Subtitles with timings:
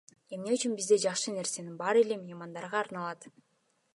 [0.35, 3.29] Эмне үчүн бизде жакшы нерсенин баары эле меймандарга арналат?